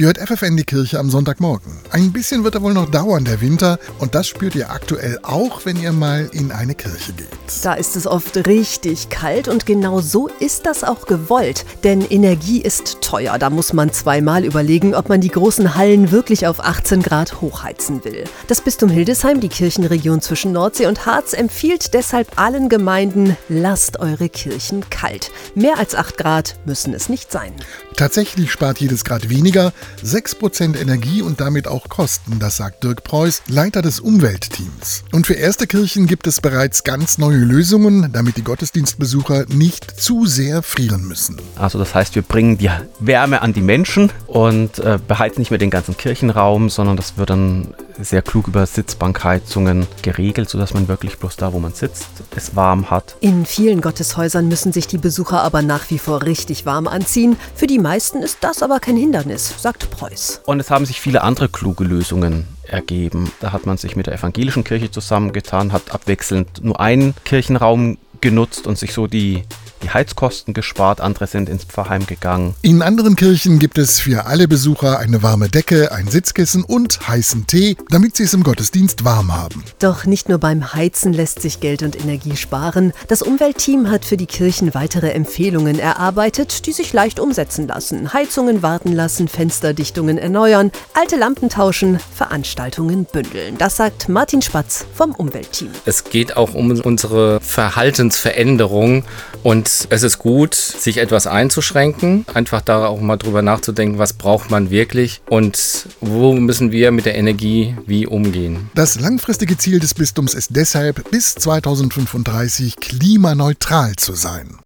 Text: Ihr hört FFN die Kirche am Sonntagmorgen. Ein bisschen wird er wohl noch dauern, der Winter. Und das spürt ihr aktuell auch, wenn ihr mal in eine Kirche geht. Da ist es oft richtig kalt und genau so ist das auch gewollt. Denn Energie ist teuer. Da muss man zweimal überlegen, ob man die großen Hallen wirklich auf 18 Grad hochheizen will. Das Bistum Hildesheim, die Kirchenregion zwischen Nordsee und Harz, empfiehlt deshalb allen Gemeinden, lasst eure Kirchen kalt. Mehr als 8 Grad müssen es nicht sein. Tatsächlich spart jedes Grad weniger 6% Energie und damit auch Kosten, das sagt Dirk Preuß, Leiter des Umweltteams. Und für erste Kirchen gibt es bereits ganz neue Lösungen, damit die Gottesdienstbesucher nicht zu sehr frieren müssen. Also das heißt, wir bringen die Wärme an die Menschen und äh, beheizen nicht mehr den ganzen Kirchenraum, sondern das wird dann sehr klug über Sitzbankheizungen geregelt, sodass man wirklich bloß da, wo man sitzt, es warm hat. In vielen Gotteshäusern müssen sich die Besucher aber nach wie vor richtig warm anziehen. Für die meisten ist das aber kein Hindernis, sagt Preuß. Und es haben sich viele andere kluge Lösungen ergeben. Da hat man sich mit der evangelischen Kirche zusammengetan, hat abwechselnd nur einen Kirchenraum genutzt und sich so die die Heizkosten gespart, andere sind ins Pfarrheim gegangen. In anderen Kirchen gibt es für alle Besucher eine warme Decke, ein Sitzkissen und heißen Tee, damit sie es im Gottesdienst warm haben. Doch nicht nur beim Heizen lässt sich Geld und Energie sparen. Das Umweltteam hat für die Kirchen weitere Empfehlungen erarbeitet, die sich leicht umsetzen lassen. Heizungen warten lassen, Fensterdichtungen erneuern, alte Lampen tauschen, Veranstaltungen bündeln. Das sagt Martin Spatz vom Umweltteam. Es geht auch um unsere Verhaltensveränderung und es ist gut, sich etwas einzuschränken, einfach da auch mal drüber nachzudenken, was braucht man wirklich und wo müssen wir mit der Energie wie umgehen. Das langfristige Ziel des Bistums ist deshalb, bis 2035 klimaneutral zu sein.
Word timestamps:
Ihr 0.00 0.06
hört 0.06 0.16
FFN 0.16 0.56
die 0.56 0.64
Kirche 0.64 0.98
am 0.98 1.10
Sonntagmorgen. 1.10 1.72
Ein 1.90 2.10
bisschen 2.10 2.42
wird 2.42 2.54
er 2.54 2.62
wohl 2.62 2.72
noch 2.72 2.90
dauern, 2.90 3.26
der 3.26 3.42
Winter. 3.42 3.78
Und 3.98 4.14
das 4.14 4.28
spürt 4.28 4.54
ihr 4.54 4.70
aktuell 4.70 5.18
auch, 5.22 5.66
wenn 5.66 5.78
ihr 5.78 5.92
mal 5.92 6.26
in 6.32 6.52
eine 6.52 6.74
Kirche 6.74 7.12
geht. 7.12 7.28
Da 7.62 7.74
ist 7.74 7.96
es 7.96 8.06
oft 8.06 8.46
richtig 8.46 9.10
kalt 9.10 9.46
und 9.46 9.66
genau 9.66 10.00
so 10.00 10.28
ist 10.40 10.64
das 10.64 10.84
auch 10.84 11.06
gewollt. 11.06 11.66
Denn 11.84 12.00
Energie 12.00 12.62
ist 12.62 13.02
teuer. 13.02 13.38
Da 13.38 13.50
muss 13.50 13.74
man 13.74 13.92
zweimal 13.92 14.46
überlegen, 14.46 14.94
ob 14.94 15.10
man 15.10 15.20
die 15.20 15.28
großen 15.28 15.74
Hallen 15.74 16.10
wirklich 16.10 16.46
auf 16.46 16.64
18 16.64 17.02
Grad 17.02 17.42
hochheizen 17.42 18.02
will. 18.02 18.24
Das 18.46 18.62
Bistum 18.62 18.88
Hildesheim, 18.88 19.40
die 19.40 19.50
Kirchenregion 19.50 20.22
zwischen 20.22 20.52
Nordsee 20.52 20.86
und 20.86 21.04
Harz, 21.04 21.34
empfiehlt 21.34 21.92
deshalb 21.92 22.40
allen 22.40 22.70
Gemeinden, 22.70 23.36
lasst 23.50 24.00
eure 24.00 24.30
Kirchen 24.30 24.88
kalt. 24.88 25.30
Mehr 25.54 25.76
als 25.76 25.94
8 25.94 26.16
Grad 26.16 26.58
müssen 26.64 26.94
es 26.94 27.10
nicht 27.10 27.30
sein. 27.30 27.52
Tatsächlich 27.96 28.50
spart 28.50 28.80
jedes 28.80 29.04
Grad 29.04 29.28
weniger 29.28 29.74
6% 30.04 30.78
Energie 30.78 31.22
und 31.22 31.40
damit 31.40 31.68
auch 31.68 31.88
Kosten, 31.88 32.38
das 32.38 32.56
sagt 32.56 32.84
Dirk 32.84 33.04
Preuß, 33.04 33.42
Leiter 33.48 33.82
des 33.82 34.00
Umweltteams. 34.00 35.04
Und 35.12 35.26
für 35.26 35.34
erste 35.34 35.66
Kirchen 35.66 36.06
gibt 36.06 36.26
es 36.26 36.40
bereits 36.40 36.84
ganz 36.84 37.18
neue 37.18 37.38
Lösungen, 37.38 38.12
damit 38.12 38.36
die 38.36 38.44
Gottesdienstbesucher 38.44 39.46
nicht 39.48 40.00
zu 40.00 40.26
sehr 40.26 40.62
frieren 40.62 41.04
müssen. 41.06 41.40
Also 41.56 41.78
das 41.78 41.94
heißt, 41.94 42.14
wir 42.14 42.22
bringen 42.22 42.58
die 42.58 42.70
Wärme 42.98 43.42
an 43.42 43.52
die 43.52 43.62
Menschen 43.62 44.10
und 44.26 44.78
äh, 44.78 44.98
beheizen 45.06 45.40
nicht 45.40 45.50
mehr 45.50 45.58
den 45.58 45.70
ganzen 45.70 45.96
Kirchenraum, 45.96 46.70
sondern 46.70 46.96
das 46.96 47.16
wird 47.16 47.30
dann 47.30 47.74
sehr 48.04 48.22
klug 48.22 48.48
über 48.48 48.66
Sitzbankheizungen 48.66 49.86
geregelt, 50.02 50.48
sodass 50.48 50.74
man 50.74 50.88
wirklich 50.88 51.18
bloß 51.18 51.36
da, 51.36 51.52
wo 51.52 51.58
man 51.58 51.72
sitzt, 51.72 52.08
es 52.34 52.56
warm 52.56 52.90
hat. 52.90 53.16
In 53.20 53.46
vielen 53.46 53.80
Gotteshäusern 53.80 54.48
müssen 54.48 54.72
sich 54.72 54.86
die 54.86 54.98
Besucher 54.98 55.42
aber 55.42 55.62
nach 55.62 55.90
wie 55.90 55.98
vor 55.98 56.22
richtig 56.22 56.66
warm 56.66 56.86
anziehen. 56.86 57.36
Für 57.54 57.66
die 57.66 57.78
meisten 57.78 58.22
ist 58.22 58.38
das 58.40 58.62
aber 58.62 58.80
kein 58.80 58.96
Hindernis, 58.96 59.54
sagt 59.58 59.90
Preuß. 59.90 60.42
Und 60.46 60.60
es 60.60 60.70
haben 60.70 60.86
sich 60.86 61.00
viele 61.00 61.22
andere 61.22 61.48
kluge 61.48 61.84
Lösungen 61.84 62.46
ergeben. 62.66 63.30
Da 63.40 63.52
hat 63.52 63.66
man 63.66 63.76
sich 63.76 63.96
mit 63.96 64.06
der 64.06 64.14
evangelischen 64.14 64.64
Kirche 64.64 64.90
zusammengetan, 64.90 65.72
hat 65.72 65.92
abwechselnd 65.92 66.62
nur 66.64 66.80
einen 66.80 67.14
Kirchenraum 67.24 67.98
genutzt 68.20 68.66
und 68.66 68.78
sich 68.78 68.92
so 68.92 69.06
die 69.06 69.42
die 69.90 69.94
Heizkosten 69.94 70.54
gespart, 70.54 71.00
andere 71.00 71.26
sind 71.26 71.48
ins 71.48 71.64
Pfarrheim 71.64 72.06
gegangen. 72.06 72.54
In 72.62 72.82
anderen 72.82 73.16
Kirchen 73.16 73.58
gibt 73.58 73.78
es 73.78 74.00
für 74.00 74.26
alle 74.26 74.46
Besucher 74.46 74.98
eine 74.98 75.22
warme 75.22 75.48
Decke, 75.48 75.92
ein 75.92 76.06
Sitzkissen 76.08 76.62
und 76.62 77.08
heißen 77.08 77.46
Tee, 77.46 77.76
damit 77.90 78.16
sie 78.16 78.24
es 78.24 78.34
im 78.34 78.42
Gottesdienst 78.42 79.04
warm 79.04 79.34
haben. 79.34 79.64
Doch 79.78 80.04
nicht 80.04 80.28
nur 80.28 80.38
beim 80.38 80.72
Heizen 80.74 81.12
lässt 81.12 81.42
sich 81.42 81.60
Geld 81.60 81.82
und 81.82 81.98
Energie 82.00 82.36
sparen. 82.36 82.92
Das 83.08 83.22
Umweltteam 83.22 83.90
hat 83.90 84.04
für 84.04 84.16
die 84.16 84.26
Kirchen 84.26 84.74
weitere 84.74 85.10
Empfehlungen 85.10 85.78
erarbeitet, 85.78 86.66
die 86.66 86.72
sich 86.72 86.92
leicht 86.92 87.18
umsetzen 87.18 87.66
lassen. 87.66 88.12
Heizungen 88.12 88.62
warten 88.62 88.92
lassen, 88.92 89.28
Fensterdichtungen 89.28 90.18
erneuern, 90.18 90.70
alte 90.94 91.16
Lampen 91.16 91.48
tauschen, 91.48 91.98
Veranstaltungen 92.14 93.06
bündeln. 93.06 93.58
Das 93.58 93.76
sagt 93.76 94.08
Martin 94.08 94.42
Spatz 94.42 94.86
vom 94.94 95.12
Umweltteam. 95.12 95.70
Es 95.84 96.04
geht 96.04 96.36
auch 96.36 96.54
um 96.54 96.70
unsere 96.70 97.40
Verhaltensveränderung 97.40 99.04
und 99.42 99.79
es 99.90 100.02
ist 100.02 100.18
gut, 100.18 100.54
sich 100.54 100.98
etwas 100.98 101.26
einzuschränken, 101.26 102.24
einfach 102.34 102.60
da 102.60 102.86
auch 102.86 103.00
mal 103.00 103.16
drüber 103.16 103.42
nachzudenken, 103.42 103.98
was 103.98 104.12
braucht 104.12 104.50
man 104.50 104.70
wirklich 104.70 105.22
und 105.28 105.86
wo 106.00 106.32
müssen 106.34 106.72
wir 106.72 106.90
mit 106.90 107.06
der 107.06 107.16
Energie 107.16 107.74
wie 107.86 108.06
umgehen. 108.06 108.70
Das 108.74 109.00
langfristige 109.00 109.56
Ziel 109.56 109.80
des 109.80 109.94
Bistums 109.94 110.34
ist 110.34 110.54
deshalb, 110.54 111.10
bis 111.10 111.34
2035 111.34 112.76
klimaneutral 112.76 113.96
zu 113.96 114.14
sein. 114.14 114.60